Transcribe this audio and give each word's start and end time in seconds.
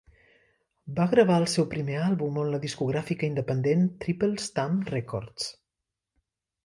Va 0.99 1.05
gravar 1.11 1.35
el 1.41 1.45
seu 1.55 1.67
primer 1.73 1.99
àlbum 2.05 2.39
en 2.45 2.49
la 2.55 2.61
discogràfica 2.63 3.29
independent 3.29 3.85
Triple 4.07 4.43
Stamp 4.47 4.81
Records. 4.95 5.51